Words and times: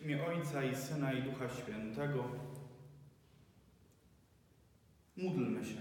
W 0.00 0.04
imię 0.04 0.26
Ojca 0.26 0.64
i 0.64 0.76
Syna 0.76 1.12
i 1.12 1.22
Ducha 1.22 1.48
Świętego. 1.48 2.24
Módlmy 5.16 5.64
się. 5.64 5.80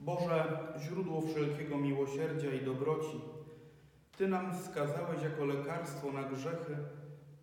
Boże, 0.00 0.58
źródło 0.80 1.22
wszelkiego 1.22 1.78
miłosierdzia 1.78 2.54
i 2.54 2.64
dobroci, 2.64 3.20
Ty 4.16 4.28
nam 4.28 4.58
wskazałeś 4.58 5.22
jako 5.22 5.44
lekarstwo 5.44 6.12
na 6.12 6.22
grzechy 6.22 6.76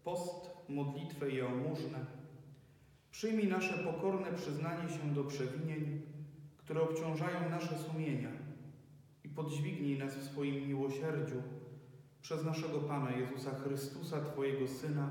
post, 0.03 0.49
modlitwę 0.69 1.31
i 1.31 1.37
jałmużnę. 1.37 2.05
Przyjmij 3.11 3.47
nasze 3.47 3.77
pokorne 3.77 4.33
przyznanie 4.33 4.89
się 4.89 5.13
do 5.15 5.23
przewinień, 5.23 6.01
które 6.57 6.81
obciążają 6.81 7.49
nasze 7.49 7.77
sumienia 7.77 8.29
i 9.23 9.29
podźwignij 9.29 9.97
nas 9.97 10.15
w 10.15 10.23
swoim 10.23 10.67
miłosierdziu 10.67 11.43
przez 12.21 12.45
naszego 12.45 12.79
Pana 12.79 13.11
Jezusa 13.11 13.51
Chrystusa, 13.55 14.21
Twojego 14.21 14.67
Syna, 14.67 15.09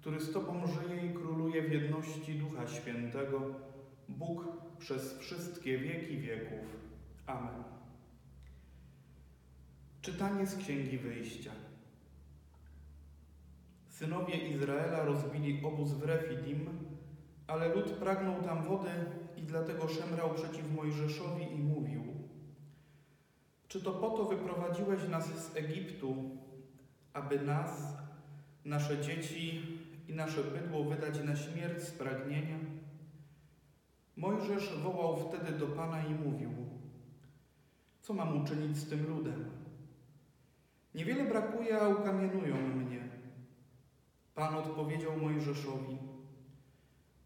który 0.00 0.20
z 0.20 0.32
Tobą 0.32 0.66
żyje 0.66 1.06
i 1.06 1.14
króluje 1.14 1.62
w 1.62 1.72
jedności 1.72 2.34
Ducha 2.34 2.66
Świętego, 2.66 3.40
Bóg 4.08 4.44
przez 4.78 5.18
wszystkie 5.18 5.78
wieki 5.78 6.18
wieków. 6.18 6.66
Amen. 7.26 7.64
Czytanie 10.02 10.46
z 10.46 10.56
Księgi 10.56 10.98
Wyjścia. 10.98 11.50
Synowie 13.88 14.36
Izraela 14.36 15.04
rozbili 15.04 15.60
obóz 15.64 15.92
w 15.92 16.02
Refidim, 16.02 16.68
ale 17.46 17.74
lud 17.74 17.90
pragnął 17.90 18.42
tam 18.42 18.64
wody 18.64 18.90
i 19.36 19.42
dlatego 19.42 19.88
szemrał 19.88 20.34
przeciw 20.34 20.72
Mojżeszowi 20.72 21.52
i 21.52 21.58
mówił 21.58 21.83
Czy 23.74 23.80
to 23.80 23.92
po 23.92 24.10
to 24.10 24.24
wyprowadziłeś 24.24 25.08
nas 25.08 25.26
z 25.26 25.56
Egiptu, 25.56 26.16
aby 27.12 27.40
nas, 27.40 27.96
nasze 28.64 29.00
dzieci 29.00 29.62
i 30.08 30.12
nasze 30.12 30.44
bydło 30.44 30.84
wydać 30.84 31.24
na 31.24 31.36
śmierć 31.36 31.82
z 31.82 31.90
pragnienia? 31.90 32.58
Mojżesz 34.16 34.78
wołał 34.82 35.16
wtedy 35.16 35.52
do 35.58 35.66
Pana 35.66 36.04
i 36.04 36.14
mówił 36.14 36.50
Co 38.02 38.14
mam 38.14 38.42
uczynić 38.42 38.76
z 38.76 38.88
tym 38.88 39.06
ludem? 39.08 39.44
Niewiele 40.94 41.24
brakuje, 41.24 41.80
a 41.80 41.88
ukamienują 41.88 42.56
mnie. 42.56 43.08
Pan 44.34 44.54
odpowiedział 44.54 45.16
Mojżeszowi 45.16 45.98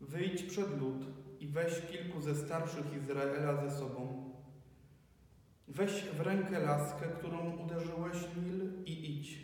Wyjdź 0.00 0.42
przed 0.42 0.80
lud 0.80 1.06
i 1.40 1.46
weź 1.46 1.80
kilku 1.80 2.20
ze 2.20 2.34
starszych 2.34 2.96
Izraela 3.02 3.68
ze 3.68 3.78
sobą. 3.78 4.17
Weź 5.68 6.04
w 6.04 6.20
rękę 6.20 6.60
laskę, 6.60 7.06
którą 7.18 7.56
uderzyłeś 7.56 8.16
Nil 8.36 8.84
i 8.84 9.10
idź. 9.10 9.38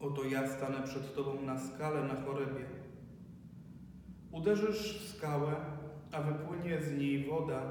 Oto 0.00 0.24
ja 0.24 0.48
stanę 0.48 0.82
przed 0.82 1.14
tobą 1.14 1.42
na 1.42 1.58
skale 1.58 2.02
na 2.02 2.14
chorebie. 2.14 2.66
Uderzysz 4.30 4.98
w 4.98 5.16
skałę, 5.16 5.54
a 6.12 6.22
wypłynie 6.22 6.82
z 6.82 6.98
niej 6.98 7.24
woda, 7.24 7.62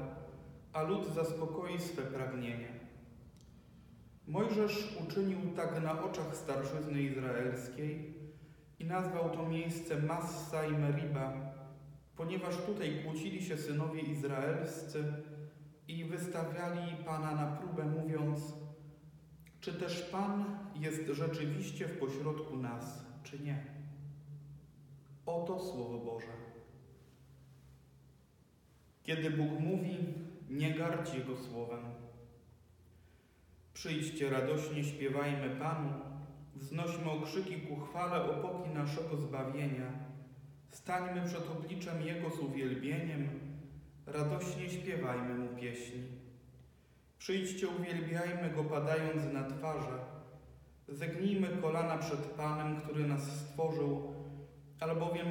a 0.72 0.82
lud 0.82 1.14
zaspokoi 1.14 1.80
swe 1.80 2.02
pragnienie. 2.02 2.68
Mojżesz 4.26 4.96
uczynił 5.06 5.38
tak 5.56 5.82
na 5.82 6.02
oczach 6.02 6.36
starszyzny 6.36 7.02
izraelskiej 7.02 8.14
i 8.78 8.84
nazwał 8.84 9.30
to 9.30 9.48
miejsce 9.48 10.02
Massa 10.02 10.66
i 10.66 10.72
Meriba, 10.72 11.32
ponieważ 12.16 12.56
tutaj 12.56 13.04
kłócili 13.04 13.42
się 13.44 13.56
synowie 13.56 14.00
izraelscy 14.00 15.04
i 15.88 16.04
wystawiali 16.04 16.96
Pana 17.04 17.34
na 17.34 17.56
próbę, 17.56 17.84
mówiąc, 17.84 18.54
czy 19.60 19.72
też 19.72 20.02
Pan 20.02 20.58
jest 20.74 21.06
rzeczywiście 21.06 21.88
w 21.88 21.98
pośrodku 21.98 22.56
nas, 22.56 23.04
czy 23.22 23.38
nie. 23.38 23.64
Oto 25.26 25.60
Słowo 25.60 25.98
Boże. 25.98 26.32
Kiedy 29.02 29.30
Bóg 29.30 29.60
mówi, 29.60 29.98
nie 30.50 30.74
gardź 30.74 31.14
Jego 31.14 31.36
słowem. 31.36 31.84
Przyjdźcie 33.74 34.30
radośnie, 34.30 34.84
śpiewajmy 34.84 35.56
Panu, 35.56 35.92
wznośmy 36.56 37.10
okrzyki 37.10 37.60
ku 37.60 37.76
chwale 37.76 38.24
opoki 38.24 38.70
naszego 38.70 39.16
zbawienia. 39.16 39.92
Stańmy 40.68 41.26
przed 41.26 41.50
obliczem 41.50 42.02
Jego 42.02 42.30
z 42.30 42.38
uwielbieniem, 42.38 43.28
radośnie 44.06 44.70
śpiewajmy 44.70 45.34
Mu 45.34 45.48
pieśni. 45.48 46.02
Przyjdźcie, 47.18 47.68
uwielbiajmy 47.68 48.50
Go 48.50 48.64
padając 48.64 49.32
na 49.32 49.44
twarze, 49.44 49.98
zegnijmy 50.88 51.48
kolana 51.48 51.98
przed 51.98 52.20
Panem, 52.20 52.80
który 52.80 53.06
nas 53.06 53.40
stworzył, 53.40 54.14
albowiem 54.80 55.26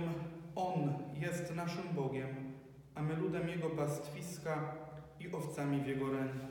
On 0.55 0.93
jest 1.19 1.55
naszym 1.55 1.83
Bogiem, 1.95 2.53
a 2.95 3.01
my 3.01 3.15
ludem 3.15 3.49
Jego 3.49 3.69
pastwiska 3.69 4.75
i 5.19 5.31
owcami 5.31 5.81
w 5.81 5.87
Jego 5.87 6.11
ręku. 6.11 6.47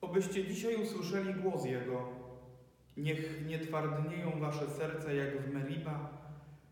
Obyście 0.00 0.46
dzisiaj 0.46 0.82
usłyszeli 0.82 1.34
głos 1.34 1.64
Jego. 1.64 2.08
Niech 2.96 3.46
nie 3.46 3.58
twardnieją 3.58 4.40
wasze 4.40 4.70
serca 4.70 5.12
jak 5.12 5.42
w 5.42 5.54
Meriba, 5.54 6.10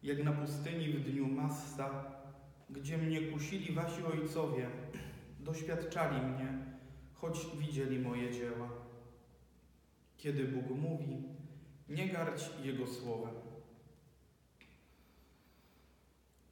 jak 0.03 0.25
na 0.25 0.33
pustyni 0.33 0.89
w 0.89 1.11
dniu 1.11 1.27
Massa, 1.27 2.14
gdzie 2.71 2.99
mnie 2.99 3.21
kusili 3.21 3.75
wasi 3.75 4.05
ojcowie, 4.05 4.71
doświadczali 5.41 6.21
mnie, 6.27 6.59
choć 7.15 7.47
widzieli 7.59 7.99
moje 7.99 8.33
dzieła. 8.33 8.69
Kiedy 10.17 10.45
Bóg 10.45 10.79
mówi, 10.79 11.23
nie 11.89 12.09
gardź 12.09 12.51
Jego 12.63 12.87
słowem. 12.87 13.35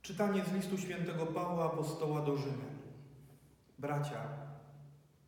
Czytanie 0.03 0.45
z 0.45 0.53
listu 0.53 0.79
świętego 0.79 1.27
Pawła 1.27 1.65
Apostoła 1.65 2.23
do 2.23 2.37
Rzymian. 2.37 2.79
Bracia, 3.79 4.29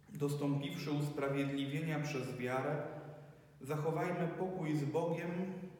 dostąpiwszy 0.09 0.91
usprawiedliwienia 0.91 2.01
przez 2.01 2.37
wiarę, 2.37 2.83
zachowajmy 3.61 4.29
pokój 4.39 4.77
z 4.77 4.85
Bogiem 4.85 5.31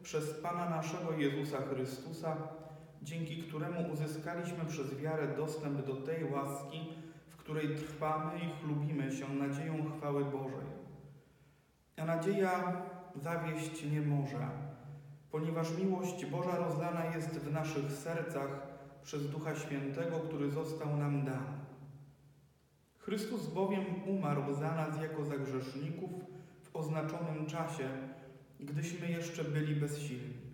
przez 0.03 0.33
Pana 0.33 0.69
naszego 0.69 1.11
Jezusa 1.17 1.57
Chrystusa, 1.61 2.37
dzięki 3.05 3.43
któremu 3.43 3.91
uzyskaliśmy 3.93 4.65
przez 4.67 4.95
wiarę 4.97 5.27
dostęp 5.37 5.85
do 5.85 5.95
tej 5.95 6.31
łaski, 6.31 6.79
w 7.27 7.37
której 7.37 7.75
trwamy 7.75 8.39
i 8.39 8.49
chlubimy 8.49 9.11
się 9.11 9.33
nadzieją 9.33 9.91
chwały 9.97 10.25
Bożej. 10.25 10.67
A 11.97 12.05
nadzieja 12.05 12.81
zawieść 13.15 13.83
nie 13.91 14.01
może, 14.01 14.49
ponieważ 15.31 15.77
miłość 15.77 16.25
Boża 16.25 16.55
rozlana 16.55 17.05
jest 17.05 17.29
w 17.29 17.51
naszych 17.51 17.91
sercach 17.91 18.67
przez 19.03 19.31
Ducha 19.31 19.55
Świętego, 19.55 20.19
który 20.19 20.51
został 20.51 20.97
nam 20.97 21.25
dany. 21.25 21.55
Chrystus 22.99 23.47
bowiem 23.47 23.85
umarł 24.07 24.53
za 24.53 24.75
nas 24.75 25.01
jako 25.01 25.25
za 25.25 25.37
grzeszników 25.37 26.09
w 26.63 26.75
oznaczonym 26.75 27.45
czasie, 27.45 27.89
gdyśmy 28.59 29.11
jeszcze 29.11 29.43
byli 29.43 29.75
bezsilni. 29.75 30.44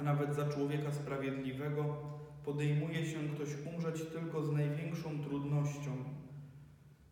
A 0.00 0.02
nawet 0.02 0.34
za 0.34 0.48
człowieka 0.48 0.92
sprawiedliwego 0.92 1.96
podejmuje 2.44 3.06
się 3.06 3.18
ktoś 3.28 3.48
umrzeć 3.74 4.02
tylko 4.02 4.42
z 4.42 4.52
największą 4.52 5.18
trudnością. 5.22 5.90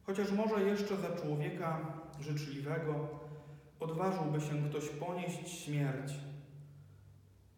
Chociaż 0.02 0.32
może 0.32 0.62
jeszcze 0.62 0.96
za 0.96 1.16
człowieka 1.16 1.98
życzliwego 2.20 3.08
odważyłby 3.80 4.40
się 4.40 4.68
ktoś 4.68 4.88
ponieść 4.88 5.48
śmierć. 5.48 6.12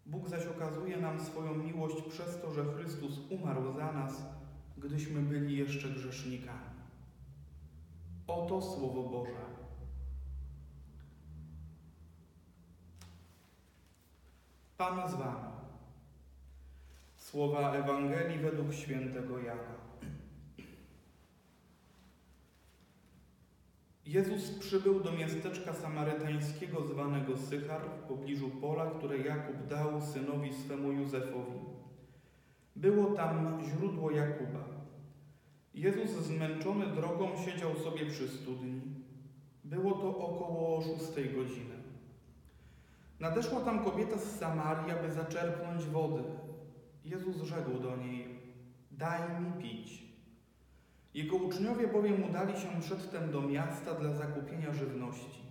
Bóg 0.06 0.28
zaś 0.28 0.46
okazuje 0.46 0.96
nam 0.96 1.20
swoją 1.20 1.54
miłość 1.54 2.02
przez 2.02 2.40
to, 2.42 2.50
że 2.50 2.64
Chrystus 2.64 3.20
umarł 3.30 3.72
za 3.72 3.92
nas, 3.92 4.26
gdyśmy 4.78 5.22
byli 5.22 5.56
jeszcze 5.56 5.88
grzesznikami. 5.88 6.76
Oto 8.26 8.62
Słowo 8.62 9.02
Boże. 9.02 9.55
Pan 14.76 15.10
z 15.10 15.14
Wami. 15.14 15.48
Słowa 17.16 17.72
Ewangelii 17.72 18.38
według 18.38 18.74
świętego 18.74 19.38
Jana. 19.38 19.76
Jezus 24.06 24.50
przybył 24.50 25.00
do 25.00 25.12
miasteczka 25.12 25.72
samarytańskiego 25.72 26.86
zwanego 26.86 27.36
Sychar 27.36 27.80
w 27.82 28.08
pobliżu 28.08 28.50
pola, 28.50 28.90
które 28.90 29.18
Jakub 29.18 29.66
dał 29.66 30.00
synowi 30.02 30.54
swemu 30.54 30.92
Józefowi. 30.92 31.60
Było 32.76 33.14
tam 33.14 33.62
źródło 33.64 34.10
Jakuba. 34.10 34.64
Jezus 35.74 36.10
zmęczony 36.10 36.86
drogą 36.86 37.30
siedział 37.44 37.76
sobie 37.76 38.06
przy 38.06 38.28
studni. 38.28 38.80
Było 39.64 39.92
to 39.92 40.18
około 40.18 40.82
szóstej 40.82 41.34
godziny. 41.34 41.75
Nadeszła 43.20 43.60
tam 43.60 43.84
kobieta 43.84 44.18
z 44.18 44.38
Samarii, 44.38 44.92
aby 44.92 45.12
zaczerpnąć 45.12 45.84
wody. 45.84 46.22
Jezus 47.04 47.42
rzekł 47.42 47.78
do 47.78 47.96
niej: 47.96 48.40
Daj 48.90 49.40
mi 49.40 49.62
pić. 49.62 50.02
Jego 51.14 51.36
uczniowie 51.36 51.88
bowiem 51.88 52.24
udali 52.30 52.60
się 52.60 52.80
przedtem 52.80 53.30
do 53.30 53.42
miasta 53.42 53.94
dla 53.94 54.12
zakupienia 54.12 54.72
żywności. 54.74 55.42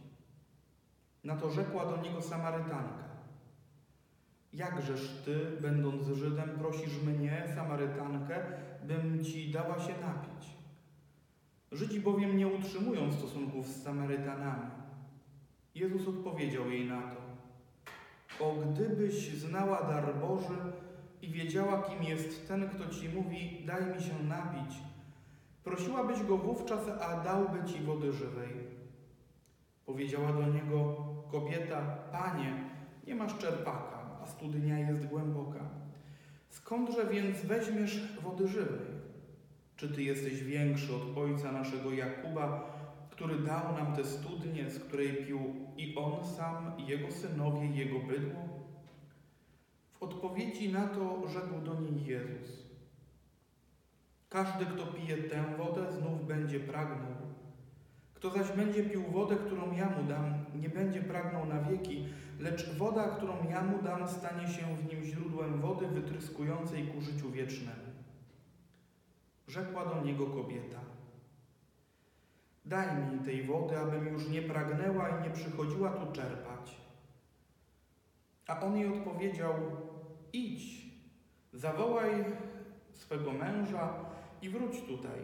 Na 1.23 1.35
to 1.35 1.51
rzekła 1.51 1.85
do 1.85 2.01
niego 2.01 2.21
Samarytanka: 2.21 3.05
Jakżeż 4.53 5.21
ty, 5.25 5.57
będąc 5.61 6.07
Żydem, 6.07 6.49
prosisz 6.49 7.01
mnie, 7.01 7.51
Samarytankę, 7.55 8.35
bym 8.83 9.23
ci 9.23 9.51
dała 9.51 9.79
się 9.79 9.93
napić? 10.01 10.49
Żydzi 11.71 11.99
bowiem 11.99 12.37
nie 12.37 12.47
utrzymują 12.47 13.13
stosunków 13.13 13.67
z 13.67 13.83
Samarytanami. 13.83 14.71
Jezus 15.75 16.07
odpowiedział 16.07 16.69
jej 16.69 16.87
na 16.87 17.01
to: 17.01 17.15
O 18.39 18.55
gdybyś 18.55 19.33
znała 19.33 19.83
dar 19.83 20.19
Boży 20.19 20.57
i 21.21 21.27
wiedziała, 21.27 21.81
kim 21.81 22.03
jest 22.03 22.47
ten, 22.47 22.69
kto 22.69 22.89
ci 22.89 23.09
mówi: 23.09 23.63
Daj 23.65 23.85
mi 23.85 24.03
się 24.03 24.23
napić, 24.23 24.75
prosiłabyś 25.63 26.23
go 26.23 26.37
wówczas, 26.37 26.81
a 27.01 27.23
dałby 27.23 27.73
ci 27.73 27.79
wody 27.79 28.13
żywej. 28.13 28.49
Powiedziała 29.85 30.33
do 30.33 30.47
niego 30.47 30.95
kobieta: 31.31 31.81
Panie, 32.11 32.53
nie 33.07 33.15
masz 33.15 33.37
czerpaka, 33.37 34.19
a 34.23 34.27
studnia 34.27 34.79
jest 34.79 35.05
głęboka. 35.05 35.59
Skądże 36.49 37.05
więc 37.05 37.45
weźmiesz 37.45 38.01
wody 38.21 38.47
żywej? 38.47 38.95
Czy 39.75 39.89
ty 39.89 40.03
jesteś 40.03 40.43
większy 40.43 40.95
od 40.95 41.17
ojca 41.17 41.51
naszego 41.51 41.91
Jakuba, 41.91 42.74
który 43.15 43.39
dał 43.39 43.73
nam 43.73 43.95
tę 43.95 44.03
studnię, 44.03 44.69
z 44.69 44.79
której 44.79 45.25
pił 45.25 45.39
i 45.77 45.95
on 45.95 46.25
sam, 46.25 46.77
i 46.77 46.87
jego 46.87 47.11
synowie, 47.11 47.65
i 47.65 47.77
jego 47.77 47.99
bydło? 47.99 48.41
W 49.91 50.03
odpowiedzi 50.03 50.73
na 50.73 50.87
to 50.87 51.27
rzekł 51.27 51.61
do 51.65 51.81
niej 51.81 52.05
Jezus: 52.05 52.65
Każdy, 54.29 54.65
kto 54.65 54.85
pije 54.85 55.17
tę 55.17 55.43
wodę, 55.57 55.91
znów 55.91 56.27
będzie 56.27 56.59
pragnął. 56.59 57.15
Kto 58.13 58.29
zaś 58.29 58.51
będzie 58.51 58.83
pił 58.83 59.03
wodę, 59.03 59.35
którą 59.35 59.71
ja 59.71 59.89
mu 59.89 60.03
dam, 60.03 60.45
nie 60.61 60.69
będzie 60.69 61.01
pragnął 61.01 61.45
na 61.45 61.61
wieki, 61.61 62.05
lecz 62.39 62.77
woda, 62.77 63.09
którą 63.09 63.49
ja 63.49 63.63
mu 63.63 63.81
dam, 63.81 64.07
stanie 64.07 64.47
się 64.47 64.75
w 64.75 64.93
nim 64.93 65.03
źródłem 65.03 65.61
wody 65.61 65.87
wytryskującej 65.87 66.87
ku 66.87 67.01
życiu 67.01 67.31
wiecznemu. 67.31 67.85
Rzekła 69.47 69.85
do 69.85 70.01
niego 70.01 70.25
kobieta: 70.25 70.94
Daj 72.65 72.87
mi 72.97 73.19
tej 73.19 73.43
wody, 73.43 73.77
abym 73.77 74.07
już 74.07 74.29
nie 74.29 74.41
pragnęła 74.41 75.09
i 75.09 75.23
nie 75.23 75.29
przychodziła 75.29 75.89
tu 75.89 76.11
czerpać. 76.11 76.77
A 78.47 78.59
on 78.59 78.77
jej 78.77 78.93
odpowiedział: 78.93 79.53
Idź, 80.33 80.85
zawołaj 81.53 82.25
swego 82.93 83.31
męża 83.31 83.93
i 84.41 84.49
wróć 84.49 84.81
tutaj. 84.81 85.19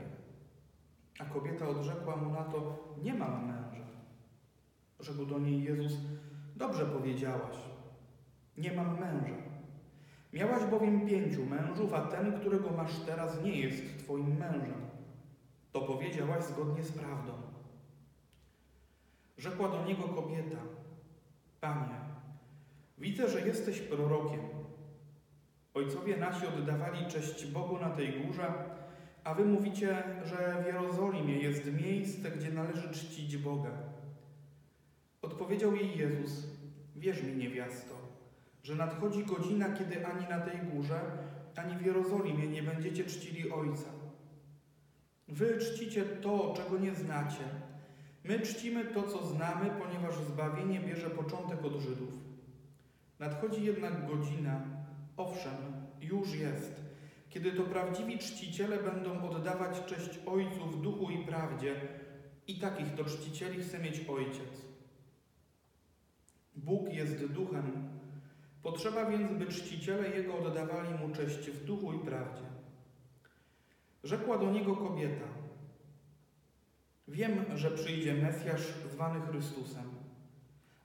A 1.19 1.25
kobieta 1.25 1.67
odrzekła 1.67 2.15
mu 2.15 2.33
na 2.33 2.43
to: 2.43 2.77
Nie 3.03 3.13
mam 3.13 3.47
męża. 3.47 3.85
Rzekł 4.99 5.25
do 5.25 5.39
niej 5.39 5.63
Jezus: 5.63 5.97
Dobrze 6.55 6.85
powiedziałaś, 6.85 7.57
nie 8.57 8.71
mam 8.71 8.99
męża. 8.99 9.35
Miałaś 10.33 10.65
bowiem 10.65 11.07
pięciu 11.07 11.45
mężów, 11.45 11.93
a 11.93 12.01
ten, 12.01 12.39
którego 12.39 12.69
masz 12.69 12.99
teraz, 12.99 13.43
nie 13.43 13.59
jest 13.59 13.99
twoim 13.99 14.37
mężem. 14.37 14.90
To 15.71 15.81
powiedziałaś 15.81 16.43
zgodnie 16.43 16.83
z 16.83 16.91
prawdą. 16.91 17.33
Rzekła 19.37 19.69
do 19.69 19.85
niego 19.85 20.03
kobieta: 20.03 20.57
Panie, 21.61 21.99
widzę, 22.97 23.29
że 23.29 23.47
jesteś 23.47 23.79
prorokiem. 23.79 24.39
Ojcowie 25.73 26.17
nasi 26.17 26.47
oddawali 26.47 27.05
cześć 27.07 27.45
Bogu 27.45 27.79
na 27.79 27.89
tej 27.89 28.21
górze, 28.21 28.53
a 29.23 29.33
wy 29.33 29.45
mówicie, 29.45 30.03
że 30.25 30.63
w 30.63 30.65
Jerozolimie 30.65 31.37
jest 31.37 31.73
miejsce, 31.73 32.31
gdzie 32.31 32.51
należy 32.51 32.89
czcić 32.89 33.37
Boga. 33.37 33.71
Odpowiedział 35.21 35.75
jej 35.75 35.97
Jezus: 35.97 36.47
Wierz 36.95 37.23
mi, 37.23 37.33
niewiasto, 37.33 37.95
że 38.63 38.75
nadchodzi 38.75 39.25
godzina, 39.25 39.73
kiedy 39.73 40.07
ani 40.07 40.27
na 40.27 40.39
tej 40.39 40.59
górze, 40.59 41.01
ani 41.55 41.77
w 41.77 41.85
Jerozolimie 41.85 42.47
nie 42.47 42.63
będziecie 42.63 43.05
czcili 43.05 43.51
Ojca. 43.51 44.00
Wy 45.31 45.57
czcicie 45.57 46.03
to, 46.03 46.53
czego 46.57 46.77
nie 46.77 46.95
znacie. 46.95 47.43
My 48.23 48.39
czcimy 48.39 48.85
to, 48.85 49.03
co 49.03 49.25
znamy, 49.25 49.71
ponieważ 49.79 50.15
zbawienie 50.15 50.79
bierze 50.79 51.09
początek 51.09 51.65
od 51.65 51.81
Żydów. 51.81 52.13
Nadchodzi 53.19 53.65
jednak 53.65 54.07
godzina, 54.07 54.61
owszem, 55.17 55.55
już 56.01 56.35
jest, 56.35 56.81
kiedy 57.29 57.51
to 57.51 57.63
prawdziwi 57.63 58.17
czciciele 58.17 58.77
będą 58.83 59.29
oddawać 59.29 59.85
cześć 59.85 60.19
Ojcu 60.25 60.65
w 60.65 60.81
duchu 60.81 61.11
i 61.11 61.25
prawdzie, 61.25 61.75
i 62.47 62.59
takich 62.59 62.95
to 62.95 63.05
czcicieli 63.05 63.63
chce 63.63 63.79
mieć 63.79 64.01
Ojciec. 64.09 64.65
Bóg 66.55 66.93
jest 66.93 67.25
duchem, 67.25 67.89
potrzeba 68.63 69.05
więc, 69.05 69.31
by 69.31 69.45
czciciele 69.45 70.09
Jego 70.09 70.37
oddawali 70.37 70.89
Mu 70.93 71.15
cześć 71.15 71.49
w 71.49 71.65
duchu 71.65 71.93
i 71.93 71.99
prawdzie. 71.99 72.50
Rzekła 74.03 74.37
do 74.37 74.51
niego 74.51 74.75
kobieta: 74.75 75.25
Wiem, 77.07 77.45
że 77.55 77.71
przyjdzie 77.71 78.13
Mesjasz 78.13 78.73
zwany 78.93 79.21
Chrystusem, 79.21 79.89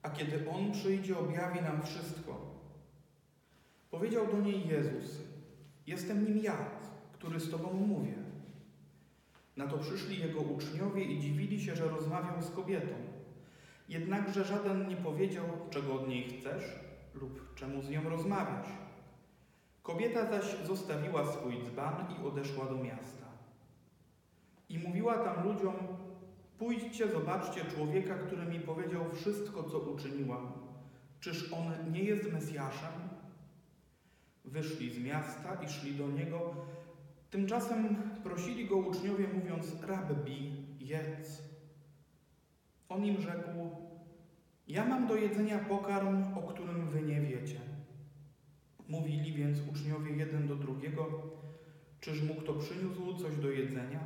a 0.02 0.10
kiedy 0.10 0.50
On 0.50 0.72
przyjdzie, 0.72 1.18
objawi 1.18 1.60
nam 1.60 1.82
wszystko. 1.82 2.56
Powiedział 3.90 4.26
do 4.26 4.40
niej 4.40 4.68
Jezus: 4.68 5.22
Jestem 5.86 6.24
nim 6.24 6.38
ja, 6.38 6.70
który 7.12 7.40
z 7.40 7.50
Tobą 7.50 7.72
mówię. 7.72 8.14
Na 9.56 9.66
to 9.66 9.78
przyszli 9.78 10.20
Jego 10.20 10.40
uczniowie 10.40 11.04
i 11.04 11.20
dziwili 11.20 11.60
się, 11.60 11.76
że 11.76 11.88
rozmawiał 11.88 12.42
z 12.42 12.50
kobietą. 12.50 12.94
Jednakże 13.88 14.44
żaden 14.44 14.88
nie 14.88 14.96
powiedział, 14.96 15.44
czego 15.70 15.94
od 15.94 16.08
niej 16.08 16.30
chcesz 16.30 16.64
lub 17.14 17.54
czemu 17.54 17.82
z 17.82 17.90
nią 17.90 18.08
rozmawiasz. 18.08 18.69
Kobieta 19.86 20.26
zaś 20.26 20.66
zostawiła 20.66 21.32
swój 21.32 21.62
dzban 21.64 21.94
i 22.14 22.26
odeszła 22.26 22.64
do 22.64 22.74
miasta. 22.74 23.26
I 24.68 24.78
mówiła 24.78 25.14
tam 25.18 25.48
ludziom: 25.48 25.74
Pójdźcie, 26.58 27.08
zobaczcie 27.08 27.64
człowieka, 27.64 28.14
który 28.14 28.46
mi 28.46 28.60
powiedział 28.60 29.04
wszystko, 29.14 29.62
co 29.62 29.78
uczyniłam. 29.78 30.52
Czyż 31.20 31.52
on 31.52 31.92
nie 31.92 32.02
jest 32.02 32.32
Mesjaszem? 32.32 32.92
Wyszli 34.44 34.90
z 34.90 34.98
miasta 34.98 35.54
i 35.64 35.68
szli 35.68 35.94
do 35.94 36.08
niego. 36.08 36.54
Tymczasem 37.30 37.96
prosili 38.24 38.68
go 38.68 38.76
uczniowie, 38.76 39.28
mówiąc: 39.28 39.82
Rabbi, 39.82 40.52
jedz. 40.80 41.42
On 42.88 43.04
im 43.04 43.20
rzekł: 43.20 43.70
Ja 44.69 44.84
mam 44.84 45.06
do 45.06 45.16
jedzenia 45.16 45.58
pokarm, 45.58 46.24
o 46.38 46.43
którym 46.43 46.88
wy 46.88 47.02
nie 47.02 47.20
wiecie. 47.20 47.66
Mówili 48.88 49.32
więc 49.32 49.58
uczniowie 49.72 50.16
jeden 50.16 50.48
do 50.48 50.56
drugiego: 50.56 51.22
Czyż 52.00 52.22
mu 52.22 52.34
kto 52.34 52.55
przyniósł 52.55 53.16
coś 53.16 53.36
do 53.36 53.50
jedzenia? 53.50 54.00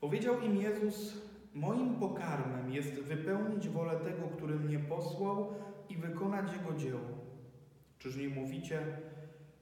Powiedział 0.00 0.40
im 0.40 0.56
Jezus: 0.56 1.24
Moim 1.54 1.94
pokarmem 1.94 2.72
jest 2.72 3.00
wypełnić 3.00 3.68
wolę 3.68 4.00
tego, 4.00 4.28
który 4.36 4.54
mnie 4.54 4.78
posłał 4.78 5.54
i 5.88 5.96
wykonać 5.96 6.52
jego 6.52 6.78
dzieło. 6.78 7.08
Czyż 7.98 8.16
nie 8.16 8.28
mówicie, 8.28 8.98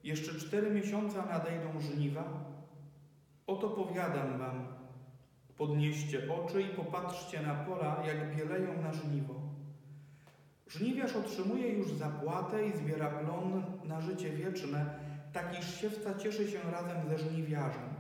jeszcze 0.05 0.35
cztery 0.35 0.71
miesiące 0.71 1.19
nadejdą 1.19 1.81
żniwa? 1.81 2.45
Oto 3.47 3.69
powiadam 3.69 4.39
wam, 4.39 4.67
podnieście 5.57 6.35
oczy 6.35 6.63
i 6.63 6.69
popatrzcie 6.69 7.43
na 7.43 7.55
pola, 7.55 8.03
jak 8.07 8.37
bieleją 8.37 8.83
na 8.83 8.93
żniwo. 8.93 9.52
Żniwiarz 10.73 11.17
otrzymuje 11.17 11.69
już 11.69 11.93
zapłatę 11.93 12.67
i 12.67 12.73
zbiera 12.73 13.11
plon 13.11 13.63
na 13.85 14.01
życie 14.01 14.31
wieczne, 14.31 14.95
takiż 15.33 15.81
siewca 15.81 16.15
cieszy 16.15 16.51
się 16.51 16.59
razem 16.71 17.09
ze 17.09 17.19
żniwiarzem. 17.19 17.95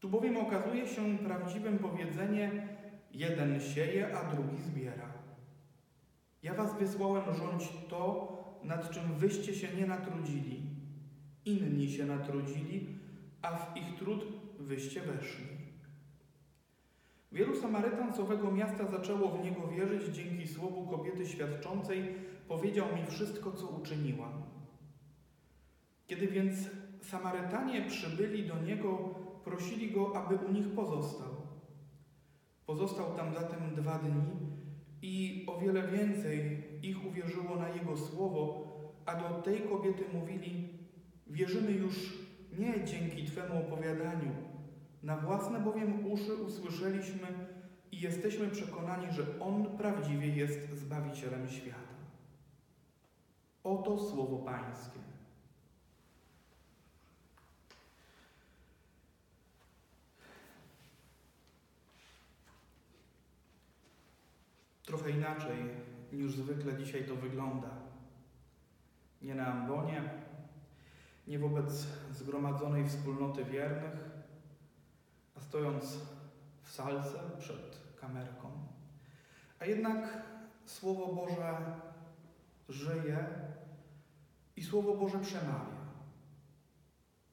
Tu 0.00 0.08
bowiem 0.08 0.36
okazuje 0.36 0.88
się 0.88 1.18
prawdziwym 1.18 1.78
powiedzenie 1.78 2.68
jeden 3.10 3.60
sieje, 3.60 4.18
a 4.18 4.34
drugi 4.34 4.62
zbiera. 4.62 5.12
Ja 6.42 6.54
was 6.54 6.78
wysłałem 6.78 7.34
rządź 7.36 7.72
to, 7.88 8.32
nad 8.64 8.90
czym 8.90 9.14
wyście 9.14 9.54
się 9.54 9.68
nie 9.76 9.86
natrudzili. 9.86 10.62
Inni 11.44 11.90
się 11.90 12.06
natrudzili, 12.06 12.98
a 13.42 13.56
w 13.56 13.76
ich 13.76 13.98
trud 13.98 14.24
wyście 14.58 15.00
weszli. 15.00 15.61
Wielu 17.32 17.56
Samarytan 17.56 18.14
z 18.14 18.20
owego 18.20 18.50
miasta 18.50 18.86
zaczęło 18.86 19.28
w 19.28 19.44
niego 19.44 19.68
wierzyć 19.68 20.16
dzięki 20.16 20.48
słowu 20.48 20.86
kobiety 20.86 21.26
świadczącej, 21.26 22.14
powiedział 22.48 22.86
mi 22.96 23.06
wszystko, 23.06 23.52
co 23.52 23.66
uczyniłam. 23.66 24.42
Kiedy 26.06 26.26
więc 26.28 26.70
Samarytanie 27.00 27.82
przybyli 27.82 28.48
do 28.48 28.62
niego, 28.62 29.14
prosili 29.44 29.90
go, 29.90 30.16
aby 30.16 30.36
u 30.46 30.52
nich 30.52 30.68
pozostał. 30.68 31.28
Pozostał 32.66 33.14
tam 33.16 33.34
zatem 33.34 33.74
dwa 33.76 33.98
dni 33.98 34.22
i 35.02 35.44
o 35.48 35.58
wiele 35.58 35.88
więcej 35.88 36.64
ich 36.82 37.06
uwierzyło 37.06 37.56
na 37.56 37.68
jego 37.68 37.96
słowo, 37.96 38.72
a 39.06 39.16
do 39.16 39.42
tej 39.42 39.60
kobiety 39.60 40.04
mówili: 40.12 40.68
Wierzymy 41.26 41.72
już 41.72 42.18
nie 42.58 42.84
dzięki 42.84 43.24
Twemu 43.24 43.58
opowiadaniu, 43.58 44.51
na 45.02 45.16
własne 45.16 45.60
bowiem 45.60 46.06
uszy 46.12 46.34
usłyszeliśmy 46.34 47.26
i 47.92 48.00
jesteśmy 48.00 48.48
przekonani, 48.48 49.12
że 49.12 49.40
On 49.40 49.76
prawdziwie 49.78 50.28
jest 50.28 50.70
Zbawicielem 50.70 51.48
świata. 51.48 51.78
Oto 53.64 53.98
słowo 53.98 54.38
Pańskie. 54.38 54.98
Trochę 64.84 65.10
inaczej 65.10 65.58
niż 66.12 66.32
zwykle 66.32 66.76
dzisiaj 66.78 67.04
to 67.04 67.16
wygląda. 67.16 67.70
Nie 69.22 69.34
na 69.34 69.46
ambonie, 69.46 70.02
nie 71.26 71.38
wobec 71.38 71.86
zgromadzonej 72.12 72.88
wspólnoty 72.88 73.44
wiernych, 73.44 74.21
stojąc 75.52 75.98
w 76.62 76.70
salce 76.70 77.18
przed 77.38 77.78
kamerką. 78.00 78.50
A 79.58 79.66
jednak 79.66 80.22
Słowo 80.64 81.14
Boże 81.14 81.56
żyje 82.68 83.26
i 84.56 84.64
Słowo 84.64 84.94
Boże 84.94 85.18
przemawia. 85.18 85.82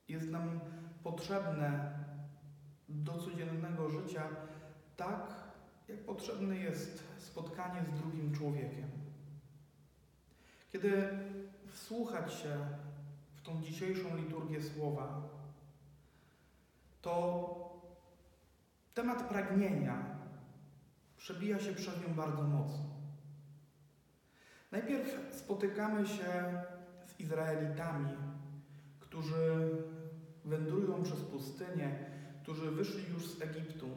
Jest 0.07 0.29
nam 0.29 0.59
potrzebne 1.03 1.93
do 2.89 3.17
codziennego 3.17 3.89
życia 3.89 4.23
tak, 4.97 5.33
jak 5.88 6.05
potrzebne 6.05 6.55
jest 6.55 7.03
spotkanie 7.17 7.81
z 7.85 7.99
drugim 7.99 8.35
człowiekiem. 8.35 8.89
Kiedy 10.71 11.09
wsłuchać 11.67 12.33
się 12.33 12.67
w 13.35 13.41
tą 13.41 13.61
dzisiejszą 13.61 14.17
liturgię 14.17 14.61
słowa, 14.63 15.21
to 17.01 17.69
temat 18.99 19.23
pragnienia 19.23 20.03
przebija 21.17 21.59
się 21.59 21.73
przez 21.73 22.01
nią 22.01 22.13
bardzo 22.13 22.43
mocno. 22.43 22.85
Najpierw 24.71 25.35
spotykamy 25.35 26.07
się 26.07 26.63
z 27.07 27.19
Izraelitami, 27.19 28.09
którzy 28.99 29.69
wędrują 30.45 31.03
przez 31.03 31.19
pustynię, 31.19 32.05
którzy 32.43 32.71
wyszli 32.71 33.13
już 33.13 33.27
z 33.27 33.41
Egiptu. 33.41 33.89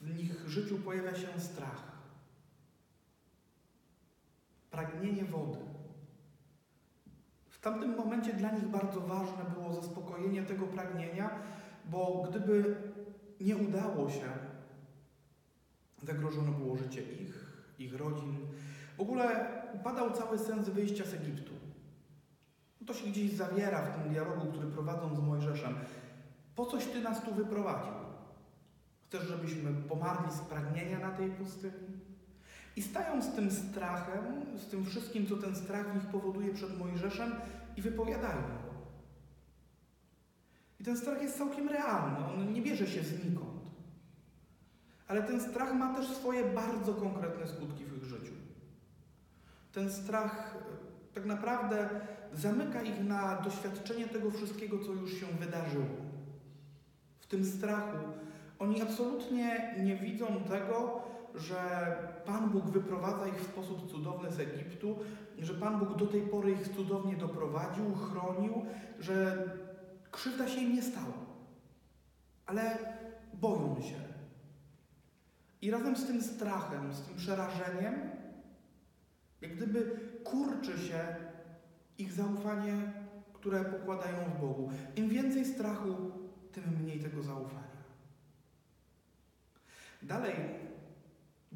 W 0.00 0.16
nich 0.16 0.48
życiu 0.48 0.78
pojawia 0.78 1.14
się 1.14 1.40
strach, 1.40 1.92
pragnienie 4.70 5.24
wody. 5.24 5.58
W 7.60 7.62
tamtym 7.62 7.96
momencie 7.96 8.32
dla 8.32 8.50
nich 8.50 8.68
bardzo 8.68 9.00
ważne 9.00 9.44
było 9.54 9.72
zaspokojenie 9.72 10.42
tego 10.42 10.66
pragnienia, 10.66 11.30
bo 11.84 12.26
gdyby 12.30 12.76
nie 13.40 13.56
udało 13.56 14.10
się, 14.10 14.28
zagrożone 16.02 16.50
było 16.50 16.76
życie 16.76 17.02
ich, 17.02 17.62
ich 17.78 17.94
rodzin. 17.94 18.36
W 18.96 19.00
ogóle 19.00 19.46
upadał 19.74 20.10
cały 20.10 20.38
sens 20.38 20.68
wyjścia 20.68 21.04
z 21.04 21.14
Egiptu. 21.14 21.52
To 22.86 22.94
się 22.94 23.06
gdzieś 23.06 23.32
zawiera 23.32 23.82
w 23.82 23.94
tym 23.94 24.12
dialogu, 24.12 24.46
który 24.52 24.66
prowadzą 24.66 25.16
z 25.16 25.20
Mojżeszem. 25.20 25.74
Po 26.56 26.66
coś 26.66 26.86
Ty 26.86 27.00
nas 27.00 27.22
tu 27.22 27.34
wyprowadził? 27.34 27.92
Chcesz, 29.08 29.22
żebyśmy 29.28 29.72
pomarli 29.72 30.32
z 30.32 30.40
pragnienia 30.40 30.98
na 30.98 31.10
tej 31.10 31.30
pustyni? 31.30 31.89
I 32.80 32.82
stają 32.82 33.22
z 33.22 33.34
tym 33.34 33.50
strachem, 33.50 34.24
z 34.56 34.66
tym 34.66 34.84
wszystkim, 34.86 35.26
co 35.26 35.36
ten 35.36 35.56
strach 35.56 35.92
w 35.92 35.94
nich 35.94 36.06
powoduje 36.06 36.54
przed 36.54 36.78
Mojżeszem 36.78 37.32
i 37.76 37.82
wypowiadają 37.82 38.42
go. 38.42 38.74
I 40.80 40.84
ten 40.84 40.96
strach 40.96 41.22
jest 41.22 41.38
całkiem 41.38 41.68
realny, 41.68 42.18
on 42.34 42.52
nie 42.52 42.62
bierze 42.62 42.86
się 42.86 43.02
znikąd. 43.02 43.70
Ale 45.08 45.22
ten 45.22 45.40
strach 45.40 45.74
ma 45.74 45.94
też 45.94 46.08
swoje 46.08 46.44
bardzo 46.44 46.94
konkretne 46.94 47.46
skutki 47.46 47.84
w 47.84 47.96
ich 47.96 48.04
życiu. 48.04 48.32
Ten 49.72 49.92
strach 49.92 50.56
e, 50.56 51.14
tak 51.14 51.26
naprawdę 51.26 51.88
zamyka 52.34 52.82
ich 52.82 53.04
na 53.04 53.36
doświadczenie 53.36 54.08
tego 54.08 54.30
wszystkiego, 54.30 54.78
co 54.78 54.92
już 54.92 55.20
się 55.20 55.26
wydarzyło. 55.26 55.86
W 57.20 57.26
tym 57.26 57.44
strachu 57.44 57.98
oni 58.58 58.82
absolutnie 58.82 59.74
nie 59.78 59.96
widzą 59.96 60.26
tego, 60.48 61.10
że 61.34 61.96
Pan 62.26 62.50
Bóg 62.50 62.64
wyprowadza 62.64 63.28
ich 63.28 63.40
w 63.40 63.52
sposób 63.52 63.90
cudowny 63.90 64.30
z 64.30 64.40
Egiptu, 64.40 64.98
że 65.38 65.54
Pan 65.54 65.78
Bóg 65.78 65.96
do 65.96 66.06
tej 66.06 66.20
pory 66.22 66.52
ich 66.52 66.68
cudownie 66.68 67.16
doprowadził, 67.16 67.94
chronił, 67.94 68.64
że 68.98 69.44
krzywda 70.10 70.48
się 70.48 70.60
im 70.60 70.74
nie 70.74 70.82
stała. 70.82 71.14
Ale 72.46 72.78
boją 73.34 73.82
się. 73.82 74.00
I 75.62 75.70
razem 75.70 75.96
z 75.96 76.06
tym 76.06 76.22
strachem, 76.22 76.92
z 76.92 77.02
tym 77.02 77.16
przerażeniem, 77.16 77.94
jak 79.40 79.56
gdyby 79.56 80.00
kurczy 80.24 80.78
się 80.78 81.16
ich 81.98 82.12
zaufanie, 82.12 82.92
które 83.32 83.64
pokładają 83.64 84.24
w 84.24 84.40
Bogu. 84.40 84.70
Im 84.96 85.08
więcej 85.08 85.44
strachu, 85.44 86.10
tym 86.52 86.64
mniej 86.82 87.00
tego 87.00 87.22
zaufania. 87.22 87.60
Dalej, 90.02 90.34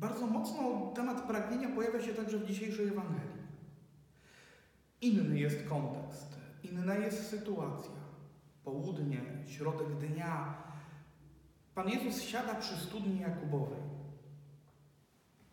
bardzo 0.05 0.27
mocno 0.27 0.93
temat 0.95 1.23
pragnienia 1.23 1.69
pojawia 1.69 2.03
się 2.03 2.15
także 2.15 2.39
w 2.39 2.47
dzisiejszej 2.47 2.89
Ewangelii. 2.89 3.45
Inny 5.01 5.39
jest 5.39 5.69
kontekst, 5.69 6.39
inna 6.63 6.95
jest 6.95 7.31
sytuacja. 7.31 8.05
Południe, 8.65 9.21
środek 9.47 9.89
dnia. 9.89 10.55
Pan 11.75 11.89
Jezus 11.89 12.23
siada 12.23 12.55
przy 12.55 12.77
studni 12.77 13.21
Jakubowej. 13.21 13.81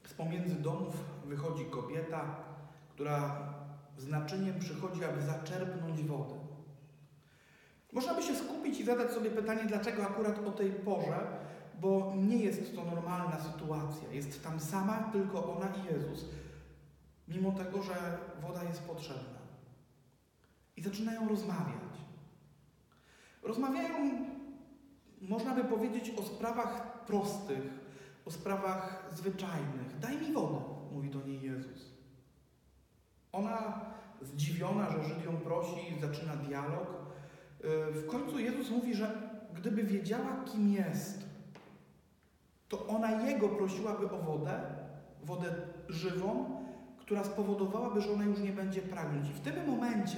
Z 0.08 0.14
pomiędzy 0.14 0.56
domów 0.56 0.96
wychodzi 1.26 1.66
kobieta, 1.66 2.36
która 2.90 3.50
z 3.98 4.08
naczyniem 4.08 4.60
przychodzi, 4.60 5.06
aby 5.06 5.22
zaczerpnąć 5.22 6.04
wodę. 6.04 6.36
Można 7.92 8.14
by 8.14 8.24
się 8.24 8.36
skupić 8.36 8.80
i 8.80 8.86
zadać 8.86 9.12
sobie 9.12 9.30
pytanie, 9.30 9.64
dlaczego 9.68 10.04
akurat 10.04 10.48
o 10.48 10.52
tej 10.52 10.72
porze, 10.72 11.28
bo 11.82 12.14
nie 12.18 12.38
jest 12.38 12.76
to 12.76 12.86
normalna 12.86 13.40
sytuacja. 13.40 14.12
Jest 14.12 14.44
tam 14.44 14.60
sama, 14.60 15.10
tylko 15.12 15.56
ona 15.56 15.68
i 15.76 15.94
Jezus, 15.94 16.26
mimo 17.28 17.52
tego, 17.52 17.82
że 17.82 18.18
woda 18.42 18.64
jest 18.64 18.82
potrzebna. 18.82 19.42
I 20.78 20.82
zaczynają 20.82 21.28
rozmawiać. 21.30 21.92
Rozmawiają, 23.44 24.26
można 25.22 25.56
by 25.56 25.64
powiedzieć, 25.64 26.14
o 26.20 26.24
sprawach 26.24 27.06
prostych, 27.06 27.64
o 28.26 28.32
sprawach 28.32 29.10
zwyczajnych. 29.12 30.00
Daj 30.00 30.18
mi 30.18 30.34
wodę, 30.34 30.60
mówi 30.92 31.10
do 31.10 31.22
niej 31.22 31.42
Jezus. 31.42 31.92
Ona 33.32 33.86
zdziwiona, 34.22 34.90
że 34.92 35.04
Żyd 35.04 35.26
ją 35.26 35.38
prosi, 35.38 36.00
zaczyna 36.02 36.36
dialog. 36.36 36.88
Y, 36.90 37.92
w 37.92 38.08
końcu 38.08 38.40
Jezus 38.40 38.70
mówi, 38.70 38.96
że 38.96 39.32
gdyby 39.54 39.84
wiedziała, 39.84 40.44
kim 40.46 40.74
jest, 40.74 41.31
to 42.72 42.88
ona 42.88 43.28
Jego 43.28 43.50
prosiłaby 43.50 44.12
o 44.12 44.18
wodę, 44.18 44.62
wodę 45.24 45.56
żywą, 45.90 46.62
która 46.98 47.24
spowodowałaby, 47.24 48.02
że 48.02 48.14
ona 48.14 48.26
już 48.26 48.40
nie 48.40 48.52
będzie 48.52 48.82
pragnąć. 48.82 49.30
I 49.30 49.34
w 49.34 49.40
tym 49.40 49.68
momencie 49.68 50.18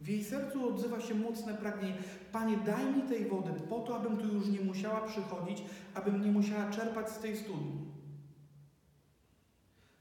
w 0.00 0.08
jej 0.08 0.24
sercu 0.24 0.68
odzywa 0.68 1.00
się 1.00 1.14
mocne 1.14 1.54
pragnienie. 1.54 1.96
Panie, 2.32 2.56
daj 2.56 2.84
mi 2.84 3.02
tej 3.02 3.28
wody 3.28 3.50
po 3.68 3.80
to, 3.80 3.96
abym 3.96 4.16
tu 4.16 4.26
już 4.26 4.48
nie 4.48 4.60
musiała 4.60 5.00
przychodzić, 5.00 5.64
abym 5.94 6.24
nie 6.24 6.32
musiała 6.32 6.70
czerpać 6.70 7.10
z 7.10 7.18
tej 7.18 7.36
studni. 7.36 7.94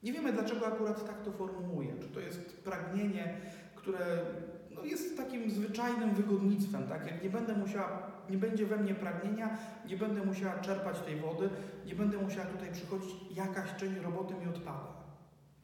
Nie 0.04 0.14
wiemy, 0.14 0.34
dlaczego 0.34 0.68
akurat 0.68 1.08
tak 1.08 1.22
to 1.22 1.32
formułuje. 1.32 1.94
Czy 2.02 2.08
to 2.08 2.20
jest 2.20 2.64
pragnienie, 2.64 3.38
które 3.76 4.26
no, 4.72 4.84
jest 4.84 5.18
takim 5.18 5.52
zwyczajnym 5.52 6.16
wygodnictwem, 6.16 6.88
tak? 6.88 7.08
Jak 7.08 7.24
nie 7.24 7.30
będę 7.30 7.54
musiała, 7.54 8.13
nie 8.30 8.38
będzie 8.38 8.66
we 8.66 8.78
mnie 8.78 8.96
pragnienia, 8.96 9.58
nie 9.88 9.98
będę 9.98 10.26
musiała 10.26 10.60
czerpać 10.60 11.00
tej 11.00 11.16
wody, 11.16 11.50
nie 11.86 11.96
będę 11.96 12.18
musiała 12.18 12.46
tutaj 12.46 12.72
przychodzić, 12.72 13.12
jakaś 13.32 13.76
część 13.76 14.02
roboty 14.02 14.34
mi 14.34 14.48
odpada. 14.48 14.94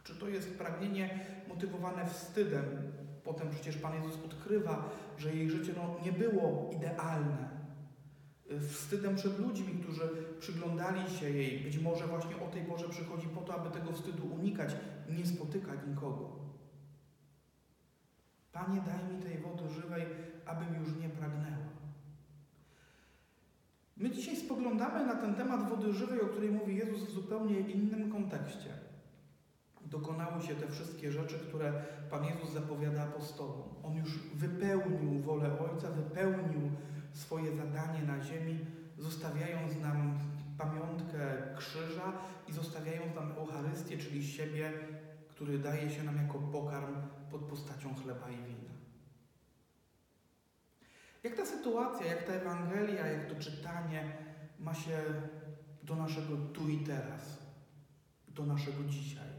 Czy 0.04 0.16
to 0.16 0.28
jest 0.28 0.58
pragnienie 0.58 1.20
motywowane 1.48 2.06
wstydem, 2.06 2.64
Potem 3.30 3.50
przecież 3.50 3.78
Pan 3.78 3.94
Jezus 3.94 4.26
odkrywa, 4.26 4.90
że 5.18 5.36
jej 5.36 5.50
życie 5.50 5.74
no, 5.76 5.96
nie 6.06 6.12
było 6.12 6.70
idealne. 6.76 7.50
Wstydem 8.70 9.16
przed 9.16 9.40
ludźmi, 9.40 9.84
którzy 9.84 10.10
przyglądali 10.40 11.10
się 11.10 11.30
jej, 11.30 11.60
być 11.60 11.78
może 11.78 12.08
właśnie 12.08 12.36
o 12.38 12.48
tej 12.48 12.64
porze 12.64 12.90
przychodzi 12.90 13.28
po 13.28 13.42
to, 13.42 13.54
aby 13.54 13.80
tego 13.80 13.92
wstydu 13.92 14.28
unikać, 14.28 14.76
nie 15.10 15.26
spotykać 15.26 15.80
nikogo. 15.88 16.40
Panie, 18.52 18.82
daj 18.82 19.16
mi 19.16 19.24
tej 19.24 19.38
wody 19.38 19.70
żywej, 19.70 20.06
abym 20.46 20.76
już 20.76 20.96
nie 21.02 21.10
pragnęła. 21.10 21.69
My 24.00 24.10
dzisiaj 24.10 24.36
spoglądamy 24.36 25.06
na 25.06 25.16
ten 25.16 25.36
temat 25.36 25.70
wody 25.70 25.94
żywej, 25.94 26.22
o 26.22 26.28
której 26.28 26.50
mówi 26.50 26.76
Jezus 26.76 27.04
w 27.04 27.12
zupełnie 27.12 27.60
innym 27.60 28.12
kontekście 28.12 28.70
dokonały 29.90 30.42
się 30.42 30.56
te 30.56 30.68
wszystkie 30.68 31.12
rzeczy, 31.12 31.40
które 31.40 31.74
Pan 32.10 32.26
Jezus 32.26 32.50
zapowiada 32.50 33.04
apostołom. 33.04 33.70
On 33.84 33.96
już 33.96 34.20
wypełnił 34.36 35.22
wolę 35.22 35.60
Ojca, 35.60 35.92
wypełnił 35.92 36.72
swoje 37.14 37.56
zadanie 37.56 38.02
na 38.04 38.24
ziemi, 38.24 38.60
zostawiając 38.98 39.82
nam 39.82 40.20
pamiątkę 40.58 41.20
krzyża 41.58 42.14
i 42.48 42.54
zostawiając 42.54 43.16
nam 43.16 43.32
Eucharystię, 43.32 43.98
czyli 43.98 44.28
siebie, 44.28 44.72
który 45.30 45.60
daje 45.60 45.90
się 45.90 46.04
nam 46.04 46.18
jako 46.18 46.40
pokarm 46.40 46.96
pod 47.32 47.42
postacią 47.42 47.96
chleba 47.96 48.30
i 48.30 48.36
wina. 48.36 48.69
Jak 51.24 51.36
ta 51.36 51.46
sytuacja, 51.46 52.06
jak 52.06 52.24
ta 52.24 52.34
Ewangelia, 52.34 53.08
jak 53.08 53.30
to 53.30 53.36
czytanie 53.36 54.04
ma 54.60 54.74
się 54.74 54.98
do 55.84 55.96
naszego 55.96 56.38
tu 56.54 56.70
i 56.70 56.78
teraz, 56.78 57.38
do 58.28 58.46
naszego 58.46 58.84
dzisiaj? 58.88 59.30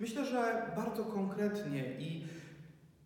Myślę, 0.00 0.26
że 0.26 0.72
bardzo 0.76 1.04
konkretnie 1.04 2.00
i 2.00 2.26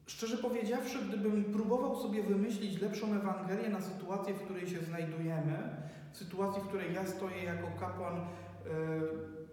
szczerze 0.06 0.36
powiedziawszy, 0.36 0.98
gdybym 1.08 1.44
próbował 1.44 2.02
sobie 2.02 2.22
wymyślić 2.22 2.80
lepszą 2.80 3.14
Ewangelię 3.14 3.68
na 3.68 3.80
sytuację, 3.80 4.34
w 4.34 4.42
której 4.42 4.68
się 4.68 4.80
znajdujemy, 4.80 5.86
w 6.12 6.16
sytuacji, 6.16 6.62
w 6.62 6.66
której 6.66 6.94
ja 6.94 7.06
stoję 7.06 7.44
jako 7.44 7.66
kapłan 7.80 8.16
yy, 8.16 8.70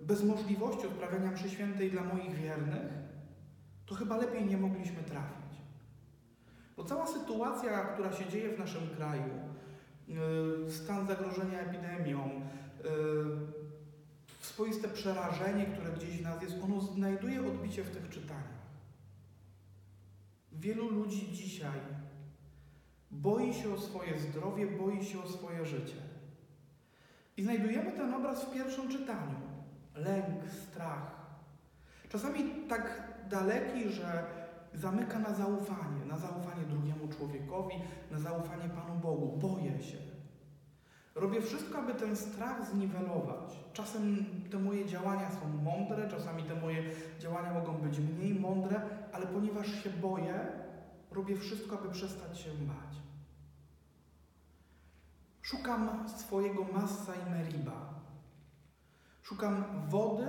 bez 0.02 0.24
możliwości 0.24 0.88
odprawiania 0.88 1.32
mszy 1.32 1.50
świętej 1.50 1.92
dla 1.92 2.04
moich 2.04 2.36
wiernych, 2.36 2.92
to 3.86 3.96
chyba 3.96 4.18
lepiej 4.18 4.46
nie 4.46 4.58
mogliśmy 4.58 5.04
trafić. 5.04 5.43
Bo 6.78 6.84
cała 6.84 7.08
sytuacja, 7.08 7.86
która 7.86 8.14
się 8.14 8.30
dzieje 8.30 8.56
w 8.56 8.60
naszym 8.60 8.90
kraju, 8.98 9.34
yy, 10.08 10.72
stan 10.72 11.08
zagrożenia 11.08 11.60
epidemią, 11.60 12.42
yy, 12.84 12.90
swoiste 14.42 14.88
przerażenie, 14.88 15.66
które 15.66 15.92
gdzieś 15.92 16.18
w 16.18 16.22
nas 16.22 16.42
jest, 16.42 16.56
ono 16.64 16.82
znajduje 16.82 17.48
odbicie 17.48 17.84
w 17.84 17.90
tych 17.90 18.10
czytaniach. 18.10 18.64
Wielu 20.52 20.90
ludzi 20.90 21.32
dzisiaj 21.32 21.80
boi 23.12 23.54
się 23.54 23.74
o 23.74 23.80
swoje 23.80 24.20
zdrowie, 24.20 24.68
boi 24.68 25.06
się 25.06 25.24
o 25.24 25.28
swoje 25.28 25.66
życie. 25.66 25.96
I 27.38 27.44
znajdujemy 27.44 27.92
ten 27.92 28.14
obraz 28.14 28.46
w 28.46 28.54
pierwszym 28.54 28.90
czytaniu. 28.90 29.36
Lęk, 29.96 30.52
strach. 30.52 31.12
Czasami 32.10 32.44
tak 32.70 33.14
daleki, 33.30 33.90
że 33.90 34.24
zamyka 34.74 35.20
na 35.20 35.34
zaufanie, 35.34 36.06
na 36.08 36.18
zaufanie 36.18 36.66
drugiemu 36.66 37.08
człowiekowi, 37.08 37.76
na 38.12 38.20
zaufanie 38.20 38.70
Panu 38.70 39.00
Bogu. 39.00 39.38
Boję 39.38 39.84
się. 39.84 39.98
Robię 41.16 41.42
wszystko, 41.42 41.80
aby 41.80 41.94
ten 41.94 42.16
strach 42.16 42.72
zniwelować. 42.72 43.60
Czasem 43.74 44.26
te 44.52 44.60
moje 44.60 44.86
działania 44.86 45.32
są 45.32 45.64
mądre, 45.64 46.10
czasami 46.10 46.44
te 46.44 46.56
moje 46.56 46.84
działania 47.20 47.54
mogą 47.54 47.74
być 47.74 48.00
mniej 48.00 48.40
mądre, 48.40 48.82
ale 49.14 49.26
ponieważ 49.26 49.84
się 49.84 49.90
boję, 49.90 50.48
robię 51.12 51.38
wszystko, 51.38 51.80
aby 51.80 51.90
przestać 51.90 52.40
się 52.40 52.50
bać. 52.50 52.98
Szukam 55.42 56.10
swojego 56.10 56.64
Massa 56.64 57.14
i 57.16 57.32
Meriba. 57.32 57.94
Szukam 59.22 59.64
wody, 59.88 60.28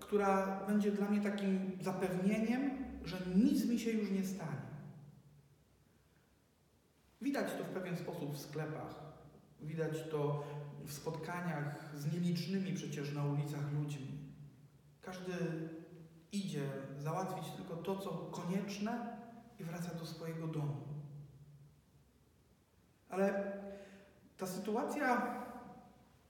która 0.00 0.60
będzie 0.66 0.92
dla 0.92 1.08
mnie 1.08 1.20
takim 1.20 1.78
zapewnieniem, 1.80 2.83
że 3.04 3.26
nic 3.36 3.66
mi 3.66 3.78
się 3.78 3.90
już 3.90 4.10
nie 4.10 4.24
stanie. 4.24 4.74
Widać 7.22 7.52
to 7.58 7.64
w 7.64 7.68
pewien 7.68 7.96
sposób 7.96 8.34
w 8.34 8.40
sklepach. 8.40 8.94
Widać 9.60 9.92
to 10.10 10.44
w 10.84 10.92
spotkaniach 10.92 11.92
z 11.96 12.12
nielicznymi 12.12 12.72
przecież 12.72 13.14
na 13.14 13.24
ulicach 13.24 13.72
ludźmi. 13.72 14.18
Każdy 15.02 15.32
idzie 16.32 16.68
załatwić 16.98 17.50
tylko 17.50 17.76
to, 17.76 17.98
co 17.98 18.10
konieczne 18.10 19.16
i 19.60 19.64
wraca 19.64 19.94
do 19.94 20.06
swojego 20.06 20.46
domu. 20.46 20.76
Ale 23.08 23.52
ta 24.36 24.46
sytuacja 24.46 25.36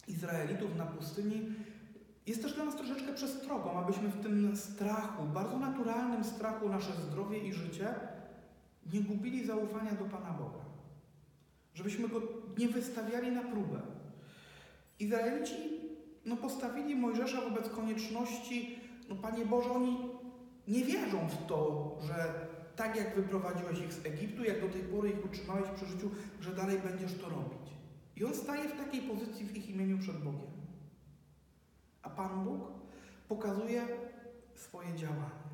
Izraelitów 0.08 0.76
na 0.76 0.86
pustyni 0.86 1.54
jest 2.26 2.42
też 2.42 2.52
dla 2.52 2.64
nas 2.64 2.76
troszeczkę 2.76 3.12
przestrogą, 3.12 3.78
abyśmy 3.78 4.08
w 4.08 4.22
tym 4.22 4.56
strachu, 4.56 5.24
bardzo 5.24 5.58
naturalnym 5.58 6.24
strachu 6.24 6.68
nasze 6.68 6.92
zdrowie 6.92 7.38
i 7.38 7.52
życie, 7.52 7.94
nie 8.92 9.00
gubili 9.00 9.46
zaufania 9.46 9.92
do 9.92 10.04
Pana 10.04 10.30
Boga. 10.30 10.64
Żebyśmy 11.74 12.08
go 12.08 12.20
nie 12.58 12.68
wystawiali 12.68 13.32
na 13.32 13.42
próbę. 13.42 13.80
Izraelici 14.98 15.54
no, 16.24 16.36
postawili 16.36 16.96
Mojżesza 16.96 17.40
wobec 17.40 17.68
konieczności, 17.68 18.78
no 19.08 19.16
Panie 19.16 19.46
Boże, 19.46 19.70
oni 19.70 19.98
nie 20.68 20.84
wierzą 20.84 21.28
w 21.28 21.46
to, 21.46 21.90
że 22.06 22.34
tak 22.76 22.96
jak 22.96 23.14
wyprowadziłeś 23.14 23.80
ich 23.80 23.92
z 23.92 24.06
Egiptu, 24.06 24.44
jak 24.44 24.60
do 24.60 24.68
tej 24.68 24.82
pory 24.82 25.10
ich 25.10 25.24
utrzymałeś 25.24 25.68
przy 25.76 25.86
życiu, 25.86 26.10
że 26.40 26.54
dalej 26.54 26.78
będziesz 26.78 27.14
to 27.18 27.28
robić. 27.28 27.68
I 28.16 28.24
on 28.24 28.34
staje 28.34 28.68
w 28.68 28.76
takiej 28.76 29.02
pozycji 29.02 29.46
w 29.46 29.56
ich 29.56 29.70
imieniu 29.70 29.98
przed 29.98 30.16
Bogiem. 30.16 30.53
A 32.04 32.10
Pan 32.10 32.44
Bóg 32.44 32.60
pokazuje 33.28 33.86
swoje 34.54 34.94
działanie. 34.94 35.44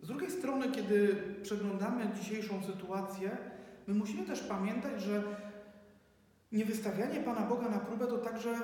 Z 0.00 0.06
drugiej 0.06 0.30
strony, 0.30 0.70
kiedy 0.70 1.24
przeglądamy 1.42 2.10
dzisiejszą 2.14 2.62
sytuację, 2.62 3.36
my 3.86 3.94
musimy 3.94 4.26
też 4.26 4.40
pamiętać, 4.40 5.02
że 5.02 5.22
niewystawianie 6.52 7.20
Pana 7.20 7.40
Boga 7.40 7.68
na 7.68 7.78
próbę 7.78 8.06
to 8.06 8.18
także 8.18 8.54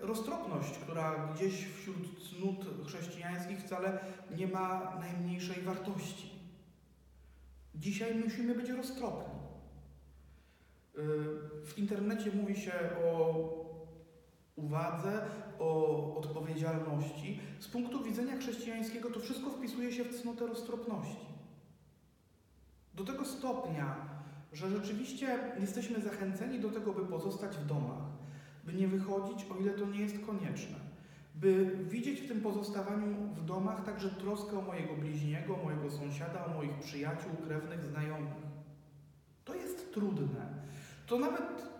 roztropność, 0.00 0.78
która 0.78 1.32
gdzieś 1.34 1.66
wśród 1.66 2.28
cnót 2.28 2.86
chrześcijańskich 2.86 3.60
wcale 3.60 4.00
nie 4.36 4.46
ma 4.46 4.96
najmniejszej 5.00 5.62
wartości. 5.62 6.30
Dzisiaj 7.74 8.14
musimy 8.14 8.54
być 8.54 8.70
roztropni. 8.70 9.40
W 11.64 11.72
internecie 11.76 12.30
mówi 12.32 12.56
się 12.56 12.72
o 13.04 13.67
uwadze, 14.58 15.20
o 15.58 16.14
odpowiedzialności. 16.16 17.40
Z 17.58 17.68
punktu 17.68 18.04
widzenia 18.04 18.36
chrześcijańskiego 18.36 19.10
to 19.10 19.20
wszystko 19.20 19.50
wpisuje 19.50 19.92
się 19.92 20.04
w 20.04 20.20
cnotę 20.20 20.46
roztropności. 20.46 21.26
Do 22.94 23.04
tego 23.04 23.24
stopnia, 23.24 23.96
że 24.52 24.70
rzeczywiście 24.70 25.38
jesteśmy 25.60 26.00
zachęceni 26.00 26.60
do 26.60 26.70
tego, 26.70 26.92
by 26.92 27.06
pozostać 27.06 27.56
w 27.56 27.66
domach, 27.66 28.02
by 28.64 28.72
nie 28.72 28.88
wychodzić, 28.88 29.46
o 29.50 29.56
ile 29.60 29.72
to 29.72 29.86
nie 29.86 30.00
jest 30.00 30.26
konieczne, 30.26 30.76
by 31.34 31.76
widzieć 31.90 32.20
w 32.20 32.28
tym 32.28 32.40
pozostawaniu 32.40 33.16
w 33.34 33.44
domach 33.44 33.84
także 33.84 34.10
troskę 34.10 34.58
o 34.58 34.62
mojego 34.62 34.94
bliźniego, 34.94 35.56
mojego 35.64 35.90
sąsiada, 35.90 36.46
o 36.46 36.54
moich 36.54 36.78
przyjaciół, 36.78 37.30
krewnych, 37.46 37.86
znajomych. 37.86 38.48
To 39.44 39.54
jest 39.54 39.94
trudne. 39.94 40.46
To 41.06 41.18
nawet 41.18 41.77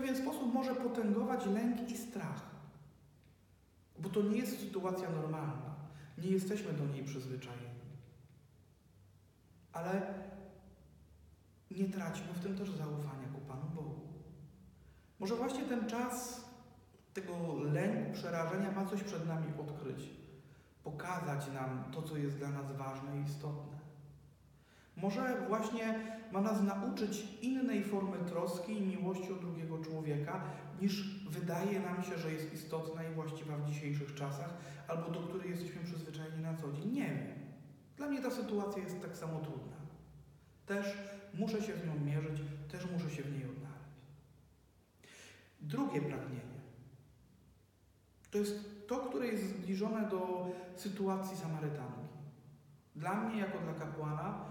pewien 0.00 0.16
sposób 0.16 0.54
może 0.54 0.74
potęgować 0.74 1.46
lęk 1.46 1.90
i 1.90 1.96
strach, 1.96 2.42
bo 3.98 4.08
to 4.08 4.22
nie 4.22 4.36
jest 4.36 4.60
sytuacja 4.60 5.10
normalna. 5.10 5.74
Nie 6.18 6.30
jesteśmy 6.30 6.72
do 6.72 6.86
niej 6.86 7.04
przyzwyczajeni. 7.04 7.80
Ale 9.72 10.14
nie 11.70 11.88
traćmy 11.88 12.32
w 12.32 12.42
tym 12.42 12.58
też 12.58 12.70
zaufania 12.70 13.28
ku 13.34 13.40
Panu 13.40 13.68
Bogu. 13.74 14.00
Może 15.18 15.36
właśnie 15.36 15.62
ten 15.62 15.86
czas 15.86 16.44
tego 17.14 17.54
lęku, 17.54 18.12
przerażenia 18.12 18.72
ma 18.72 18.86
coś 18.86 19.02
przed 19.02 19.28
nami 19.28 19.46
odkryć, 19.60 20.10
pokazać 20.84 21.52
nam 21.52 21.84
to, 21.92 22.02
co 22.02 22.16
jest 22.16 22.36
dla 22.36 22.50
nas 22.50 22.72
ważne 22.76 23.20
i 23.20 23.22
istotne. 23.22 23.75
Może 24.96 25.46
właśnie 25.48 25.94
ma 26.32 26.40
nas 26.40 26.62
nauczyć 26.62 27.26
innej 27.42 27.84
formy 27.84 28.16
troski 28.18 28.72
i 28.72 28.86
miłości 28.86 29.32
o 29.32 29.36
drugiego 29.36 29.78
człowieka, 29.78 30.44
niż 30.80 31.24
wydaje 31.28 31.80
nam 31.80 32.02
się, 32.02 32.18
że 32.18 32.32
jest 32.32 32.52
istotna 32.52 33.04
i 33.04 33.14
właściwa 33.14 33.56
w 33.56 33.68
dzisiejszych 33.68 34.14
czasach, 34.14 34.54
albo 34.88 35.10
do 35.10 35.20
której 35.20 35.50
jesteśmy 35.50 35.84
przyzwyczajeni 35.84 36.42
na 36.42 36.54
co 36.54 36.72
dzień. 36.72 36.92
Nie 36.92 37.08
wiem. 37.08 37.38
Dla 37.96 38.08
mnie 38.08 38.22
ta 38.22 38.30
sytuacja 38.30 38.82
jest 38.82 39.02
tak 39.02 39.16
samo 39.16 39.40
trudna. 39.40 39.76
Też 40.66 40.86
muszę 41.34 41.62
się 41.62 41.72
z 41.76 41.86
nią 41.86 42.04
mierzyć, 42.04 42.42
też 42.72 42.90
muszę 42.92 43.10
się 43.10 43.22
w 43.22 43.32
niej 43.32 43.44
odnaleźć. 43.44 43.86
Drugie 45.60 46.00
pragnienie 46.00 46.56
to 48.36 48.40
jest 48.40 48.86
to, 48.86 48.96
które 48.96 49.26
jest 49.26 49.48
zbliżone 49.48 50.08
do 50.08 50.50
sytuacji 50.76 51.36
Samarytanki. 51.36 52.06
Dla 52.96 53.14
mnie, 53.14 53.40
jako 53.40 53.58
dla 53.58 53.74
kapłana, 53.74 54.44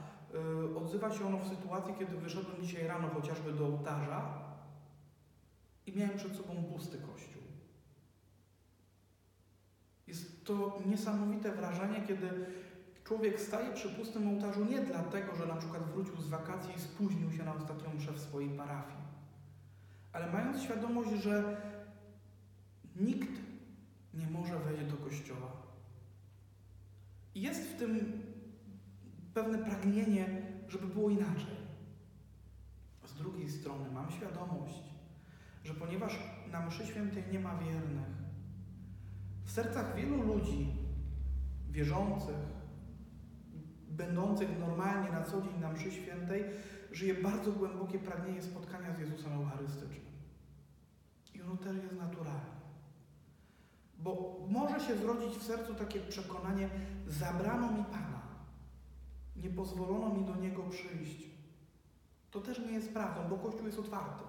odzywa 0.76 1.12
się 1.12 1.28
ono 1.28 1.38
w 1.38 1.48
sytuacji, 1.48 1.94
kiedy 2.00 2.18
wyszedłem 2.18 2.62
dzisiaj 2.62 2.88
rano 2.88 3.10
chociażby 3.10 3.54
do 3.54 3.66
ołtarza 3.66 4.42
i 5.86 5.98
miałem 5.98 6.18
przed 6.18 6.36
sobą 6.36 6.64
pusty 6.74 6.98
kościół. 6.98 7.42
Jest 10.08 10.46
to 10.46 10.80
niesamowite 10.86 11.52
wrażenie, 11.52 12.02
kiedy 12.08 12.46
człowiek 13.04 13.40
staje 13.40 13.74
przy 13.74 13.90
pustym 13.90 14.28
ołtarzu 14.28 14.66
nie 14.66 14.82
dlatego, 14.82 15.36
że 15.36 15.46
na 15.46 15.56
przykład 15.56 15.84
wrócił 15.84 16.22
z 16.22 16.28
wakacji 16.28 16.76
i 16.76 16.80
spóźnił 16.80 17.32
się 17.32 17.44
na 17.44 17.56
ostatnią 17.56 17.94
mszę 17.94 18.12
w 18.12 18.20
swojej 18.20 18.50
parafii 18.50 19.06
ale 20.16 20.32
mając 20.32 20.62
świadomość, 20.64 21.10
że 21.24 21.62
nikt 22.96 23.42
nie 24.14 24.28
może 24.28 24.60
wejść 24.60 24.86
do 24.86 24.98
kościoła. 24.98 25.52
Jest 27.36 27.62
w 27.62 27.80
tym 27.80 28.22
pewne 29.36 29.58
pragnienie, 29.58 30.42
żeby 30.68 30.88
było 30.88 31.10
inaczej. 31.10 31.56
Z 33.06 33.14
drugiej 33.14 33.50
strony 33.50 33.92
mam 33.92 34.12
świadomość, 34.12 34.84
że 35.64 35.74
ponieważ 35.74 36.20
na 36.52 36.66
mszy 36.66 36.88
świętej 36.88 37.24
nie 37.32 37.40
ma 37.40 37.58
wiernych, 37.58 38.08
w 39.44 39.52
sercach 39.52 39.96
wielu 39.96 40.24
ludzi 40.24 40.74
wierzących, 41.70 42.36
będących 43.90 44.60
normalnie 44.60 45.12
na 45.12 45.24
co 45.24 45.42
dzień 45.42 45.60
na 45.62 45.72
mszy 45.72 45.92
świętej, 45.92 46.44
żyje 46.92 47.14
bardzo 47.14 47.52
głębokie 47.52 48.00
pragnienie 48.00 48.42
spotkania 48.42 48.96
z 48.96 49.00
Jezusem 49.00 49.34
Eucharystycznym. 49.34 50.16
I 51.34 51.42
ono 51.42 51.58
też 51.58 51.76
jest 51.76 51.96
naturalne. 51.96 52.56
Bo 53.98 54.46
może 54.50 54.80
się 54.80 54.98
zrodzić 54.98 55.38
w 55.38 55.44
sercu 55.44 55.76
takie 55.76 56.00
przekonanie, 56.00 56.70
zabrano 57.08 57.72
mi 57.72 57.84
Pana, 57.84 58.15
nie 59.46 59.52
pozwolono 59.52 60.10
mi 60.16 60.26
do 60.26 60.36
Niego 60.36 60.64
przyjść. 60.64 61.30
To 62.32 62.42
też 62.42 62.60
nie 62.60 62.72
jest 62.72 62.94
prawdą, 62.94 63.30
bo 63.30 63.38
Kościół 63.38 63.66
jest 63.66 63.80
otwarty. 63.80 64.24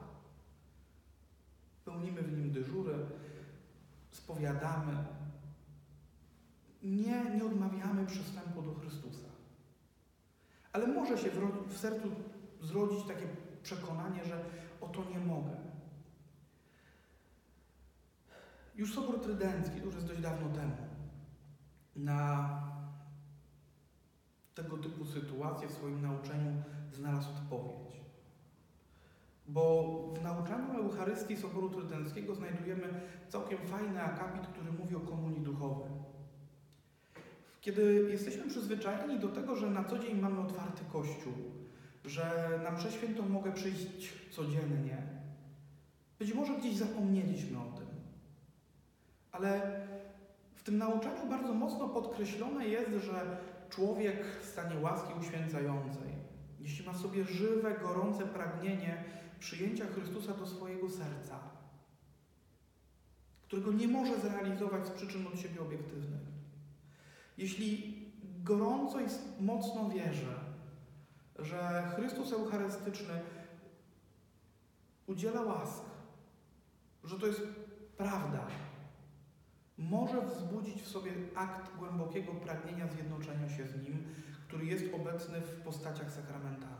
Pełnimy 1.84 2.22
w 2.22 2.38
nim 2.38 2.50
dyżury, 2.52 2.94
spowiadamy. 4.10 5.04
Nie, 6.82 7.24
nie 7.36 7.44
odmawiamy 7.44 8.06
przystępu 8.06 8.62
do 8.62 8.74
Chrystusa. 8.74 9.28
Ale 10.72 10.86
może 10.86 11.18
się 11.18 11.30
w, 11.30 11.68
w 11.68 11.78
sercu 11.78 12.08
zrodzić 12.60 13.06
takie 13.06 13.26
przekonanie, 13.62 14.24
że 14.24 14.44
o 14.80 14.88
to 14.88 15.04
nie 15.10 15.18
mogę. 15.18 15.56
Już 18.74 18.94
Sobór 18.94 19.20
Trydencki, 19.20 19.80
już 19.80 19.94
jest 19.94 20.06
dość 20.06 20.20
dawno 20.20 20.48
temu, 20.48 20.76
na 21.96 22.75
tego 24.56 24.76
typu 24.78 25.04
sytuacje 25.04 25.68
w 25.68 25.72
swoim 25.72 26.02
nauczaniu 26.02 26.62
znalazł 26.92 27.28
odpowiedź. 27.30 28.00
Bo 29.48 29.92
w 30.16 30.22
nauczaniu 30.22 30.78
Eucharystii 30.78 31.36
Soboru 31.36 31.70
Trydenckiego 31.70 32.34
znajdujemy 32.34 33.00
całkiem 33.28 33.58
fajny 33.58 34.02
akapit, 34.02 34.46
który 34.46 34.72
mówi 34.72 34.96
o 34.96 35.00
komunii 35.00 35.40
duchowej. 35.40 35.90
Kiedy 37.60 38.08
jesteśmy 38.10 38.48
przyzwyczajeni 38.48 39.20
do 39.20 39.28
tego, 39.28 39.56
że 39.56 39.70
na 39.70 39.84
co 39.84 39.98
dzień 39.98 40.20
mamy 40.20 40.40
otwarty 40.40 40.84
kościół, 40.92 41.32
że 42.04 42.60
na 42.64 42.70
mszę 42.70 42.92
świętą 42.92 43.28
mogę 43.28 43.52
przyjść 43.52 44.12
codziennie, 44.30 45.02
być 46.18 46.34
może 46.34 46.58
gdzieś 46.58 46.76
zapomnieliśmy 46.76 47.58
o 47.58 47.78
tym. 47.78 47.86
Ale 49.32 49.80
w 50.54 50.62
tym 50.62 50.78
nauczaniu 50.78 51.30
bardzo 51.30 51.54
mocno 51.54 51.88
podkreślone 51.88 52.68
jest, 52.68 52.90
że 53.04 53.38
człowiek 53.68 54.24
w 54.42 54.44
stanie 54.44 54.80
łaski 54.80 55.12
uświęcającej, 55.20 56.10
jeśli 56.60 56.86
ma 56.86 56.94
sobie 56.94 57.24
żywe, 57.24 57.78
gorące 57.82 58.26
pragnienie 58.26 59.04
przyjęcia 59.38 59.86
Chrystusa 59.86 60.34
do 60.34 60.46
swojego 60.46 60.90
serca, 60.90 61.40
którego 63.42 63.72
nie 63.72 63.88
może 63.88 64.20
zrealizować 64.20 64.86
z 64.86 64.90
przyczyn 64.90 65.26
od 65.26 65.40
siebie 65.40 65.60
obiektywnych, 65.60 66.20
jeśli 67.38 67.96
gorąco 68.44 69.00
i 69.00 69.04
mocno 69.40 69.88
wierzy, 69.88 70.34
że 71.38 71.92
Chrystus 71.96 72.32
Eucharystyczny 72.32 73.20
udziela 75.06 75.42
łask, 75.42 75.82
że 77.04 77.18
to 77.18 77.26
jest 77.26 77.42
prawda, 77.96 78.46
może 79.78 80.22
wzbudzić 80.26 80.82
w 80.82 80.88
sobie 80.88 81.12
akt 81.34 81.76
głębokiego 81.76 82.32
pragnienia 82.32 82.88
zjednoczenia 82.88 83.48
się 83.48 83.66
z 83.66 83.82
Nim, 83.82 84.04
który 84.48 84.66
jest 84.66 84.84
obecny 84.94 85.40
w 85.40 85.60
postaciach 85.60 86.12
sakramentalnych. 86.12 86.76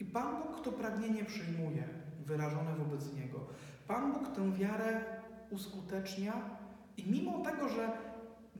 I 0.00 0.04
Pan 0.04 0.42
Bóg 0.42 0.64
to 0.64 0.72
pragnienie 0.72 1.24
przyjmuje, 1.24 1.88
wyrażone 2.26 2.74
wobec 2.74 3.14
Niego. 3.14 3.46
Pan 3.86 4.12
Bóg 4.12 4.36
tę 4.36 4.52
wiarę 4.52 5.04
uskutecznia 5.50 6.32
i 6.96 7.10
mimo 7.10 7.44
tego, 7.44 7.68
że 7.68 7.92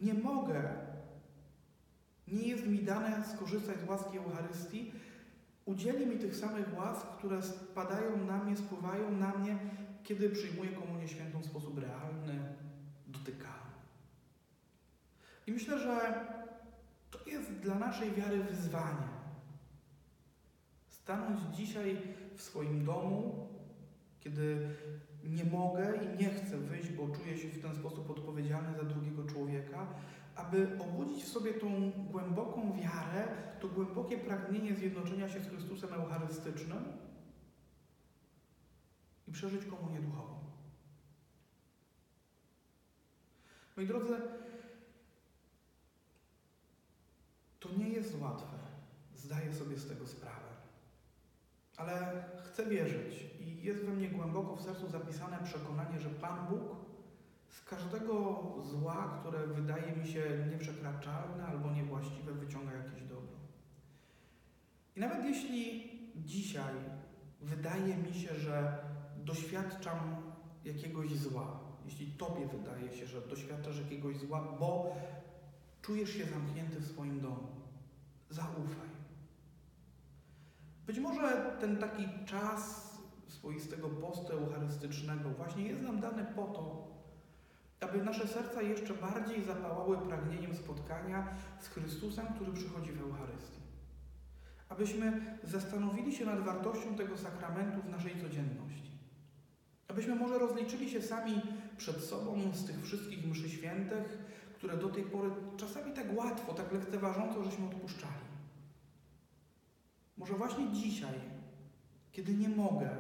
nie 0.02 0.14
mogę, 0.14 0.62
nie 2.28 2.48
jest 2.48 2.66
mi 2.66 2.78
dane 2.78 3.24
skorzystać 3.34 3.80
z 3.80 3.88
łaski 3.88 4.18
Eucharystii, 4.18 4.92
udzieli 5.64 6.06
mi 6.06 6.18
tych 6.18 6.36
samych 6.36 6.78
łask, 6.78 7.06
które 7.06 7.42
spadają 7.42 8.24
na 8.24 8.44
mnie, 8.44 8.56
spływają 8.56 9.10
na 9.10 9.38
mnie, 9.38 9.58
kiedy 10.02 10.30
przyjmuję 10.30 10.70
komunię 10.70 11.08
świętą 11.08 11.40
w 11.40 11.46
sposób 11.46 11.78
realny. 11.78 12.61
I 15.46 15.52
myślę, 15.52 15.78
że 15.78 16.24
to 17.10 17.30
jest 17.30 17.52
dla 17.52 17.74
naszej 17.74 18.10
wiary 18.12 18.44
wyzwanie. 18.44 19.08
Stanąć 20.88 21.40
dzisiaj 21.56 21.96
w 22.34 22.42
swoim 22.42 22.84
domu, 22.84 23.48
kiedy 24.20 24.76
nie 25.24 25.44
mogę 25.44 25.96
i 25.96 26.22
nie 26.22 26.30
chcę 26.30 26.58
wyjść, 26.58 26.88
bo 26.88 27.08
czuję 27.08 27.38
się 27.38 27.48
w 27.48 27.62
ten 27.62 27.74
sposób 27.74 28.10
odpowiedzialny 28.10 28.76
za 28.76 28.82
drugiego 28.82 29.24
człowieka, 29.24 29.86
aby 30.36 30.78
obudzić 30.78 31.24
w 31.24 31.28
sobie 31.28 31.54
tą 31.54 31.90
głęboką 31.90 32.80
wiarę, 32.80 33.28
to 33.60 33.68
głębokie 33.68 34.18
pragnienie 34.18 34.74
zjednoczenia 34.74 35.28
się 35.28 35.40
z 35.40 35.48
Chrystusem 35.48 35.92
Eucharystycznym 35.92 36.84
i 39.28 39.32
przeżyć 39.32 39.64
komunię 39.64 40.00
duchową. 40.00 40.34
Moi 43.76 43.86
drodzy, 43.86 44.16
to 47.60 47.61
nie 47.78 47.88
jest 47.88 48.20
łatwe. 48.20 48.56
Zdaję 49.14 49.52
sobie 49.52 49.76
z 49.76 49.88
tego 49.88 50.06
sprawę. 50.06 50.52
Ale 51.76 52.24
chcę 52.44 52.66
wierzyć 52.66 53.26
i 53.40 53.62
jest 53.62 53.84
we 53.84 53.92
mnie 53.92 54.08
głęboko 54.08 54.56
w 54.56 54.60
sercu 54.60 54.88
zapisane 54.88 55.38
przekonanie, 55.44 56.00
że 56.00 56.10
Pan 56.10 56.46
Bóg 56.46 56.76
z 57.48 57.64
każdego 57.64 58.42
zła, 58.62 59.18
które 59.20 59.46
wydaje 59.46 59.96
mi 59.96 60.08
się 60.08 60.22
nieprzekraczalne 60.50 61.46
albo 61.46 61.70
niewłaściwe, 61.70 62.32
wyciąga 62.32 62.72
jakieś 62.72 63.02
dobro. 63.02 63.36
I 64.96 65.00
nawet 65.00 65.24
jeśli 65.24 65.92
dzisiaj 66.16 66.74
wydaje 67.40 67.96
mi 67.96 68.14
się, 68.14 68.34
że 68.34 68.78
doświadczam 69.16 69.98
jakiegoś 70.64 71.10
zła, 71.16 71.60
jeśli 71.84 72.06
Tobie 72.06 72.46
wydaje 72.46 72.92
się, 72.92 73.06
że 73.06 73.20
doświadczasz 73.20 73.78
jakiegoś 73.78 74.16
zła, 74.16 74.56
bo 74.60 74.96
czujesz 75.82 76.10
się 76.10 76.24
zamknięty 76.24 76.80
w 76.80 76.86
swoim 76.86 77.20
domu, 77.20 77.61
zaufaj. 78.32 78.92
Być 80.86 80.98
może 80.98 81.56
ten 81.60 81.76
taki 81.76 82.08
czas 82.26 82.92
swoistego 83.28 83.88
postu 83.88 84.32
eucharystycznego 84.32 85.30
właśnie 85.30 85.66
jest 85.66 85.82
nam 85.82 86.00
dany 86.00 86.24
po 86.36 86.44
to, 86.44 86.92
aby 87.80 88.04
nasze 88.04 88.28
serca 88.28 88.62
jeszcze 88.62 88.94
bardziej 88.94 89.44
zapałały 89.44 89.98
pragnieniem 89.98 90.56
spotkania 90.56 91.28
z 91.60 91.68
Chrystusem, 91.68 92.26
który 92.26 92.52
przychodzi 92.52 92.92
w 92.92 93.02
Eucharystii. 93.02 93.62
Abyśmy 94.68 95.38
zastanowili 95.44 96.12
się 96.12 96.24
nad 96.24 96.40
wartością 96.40 96.94
tego 96.94 97.18
sakramentu 97.18 97.82
w 97.82 97.90
naszej 97.90 98.20
codzienności. 98.20 98.92
Abyśmy 99.88 100.14
może 100.14 100.38
rozliczyli 100.38 100.90
się 100.90 101.02
sami 101.02 101.42
przed 101.76 101.96
sobą 101.96 102.40
z 102.54 102.66
tych 102.66 102.82
wszystkich 102.82 103.26
mszy 103.26 103.50
świętych, 103.50 104.18
które 104.62 104.76
do 104.76 104.88
tej 104.88 105.04
pory 105.04 105.30
czasami 105.56 105.92
tak 105.92 106.16
łatwo, 106.16 106.54
tak 106.54 106.72
lekceważąco 106.72 107.44
żeśmy 107.44 107.66
odpuszczali. 107.66 108.24
Może 110.16 110.34
właśnie 110.34 110.72
dzisiaj, 110.72 111.14
kiedy 112.12 112.34
nie 112.34 112.48
mogę, 112.48 112.90